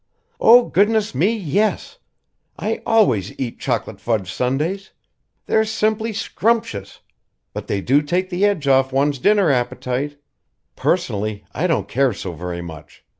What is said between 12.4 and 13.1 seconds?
much.